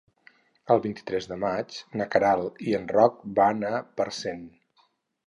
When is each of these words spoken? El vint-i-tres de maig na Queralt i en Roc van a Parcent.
El 0.75 0.79
vint-i-tres 0.85 1.27
de 1.31 1.35
maig 1.43 1.77
na 2.01 2.07
Queralt 2.15 2.63
i 2.71 2.73
en 2.79 2.87
Roc 2.95 3.21
van 3.41 3.67
a 3.71 3.83
Parcent. 4.01 4.43